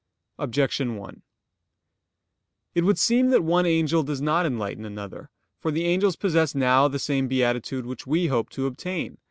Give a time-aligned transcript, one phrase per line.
[0.39, 1.21] Objection 1:
[2.73, 5.29] It would seem that one angel does not enlighten another.
[5.59, 9.19] For the angels possess now the same beatitude which we hope to obtain.